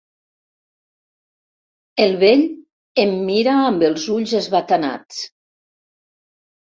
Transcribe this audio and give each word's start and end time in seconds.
El 2.07 2.17
vell 2.25 2.43
em 3.05 3.13
mira 3.29 3.55
amb 3.67 3.87
els 3.91 4.09
ulls 4.17 4.37
esbatanats. 4.43 5.25